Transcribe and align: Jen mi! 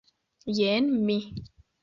Jen 0.59 0.89
mi! 1.05 1.19